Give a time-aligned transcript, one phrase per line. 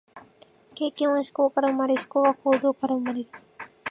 [0.73, 3.29] 経験は思考から生まれ、思考は行動から生まれる。